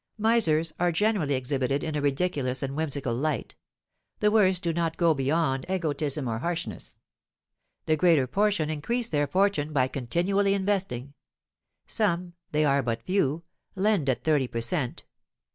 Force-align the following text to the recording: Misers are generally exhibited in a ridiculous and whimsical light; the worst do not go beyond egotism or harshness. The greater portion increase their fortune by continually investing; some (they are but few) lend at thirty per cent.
Misers 0.17 0.73
are 0.79 0.91
generally 0.91 1.35
exhibited 1.35 1.83
in 1.83 1.95
a 1.95 2.01
ridiculous 2.01 2.63
and 2.63 2.75
whimsical 2.75 3.13
light; 3.13 3.55
the 4.19 4.31
worst 4.31 4.63
do 4.63 4.73
not 4.73 4.97
go 4.97 5.13
beyond 5.13 5.63
egotism 5.69 6.27
or 6.27 6.39
harshness. 6.39 6.97
The 7.85 7.97
greater 7.97 8.25
portion 8.25 8.71
increase 8.71 9.09
their 9.09 9.27
fortune 9.27 9.71
by 9.73 9.87
continually 9.89 10.55
investing; 10.55 11.13
some 11.85 12.33
(they 12.51 12.65
are 12.65 12.81
but 12.81 13.03
few) 13.03 13.43
lend 13.75 14.09
at 14.09 14.23
thirty 14.23 14.47
per 14.47 14.59
cent. 14.61 15.05